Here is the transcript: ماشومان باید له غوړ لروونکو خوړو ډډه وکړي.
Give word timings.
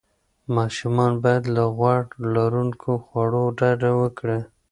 ماشومان 0.55 1.13
باید 1.23 1.43
له 1.55 1.63
غوړ 1.77 1.99
لروونکو 2.33 2.91
خوړو 3.05 3.43
ډډه 3.59 3.91
وکړي. 4.01 4.39